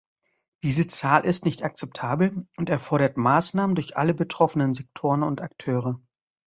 [0.63, 6.01] Diese Zahl ist nicht akzeptabel und erfordert Maßnahmen durch alle betroffenen Sektoren und Akteure.